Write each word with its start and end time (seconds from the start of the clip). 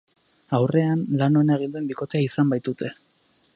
Aurrean, 0.59 1.03
lan 1.19 1.37
ona 1.43 1.59
egin 1.61 1.77
duen 1.77 1.87
bikotea 1.93 2.25
izan 2.31 2.53
baitute. 2.55 2.93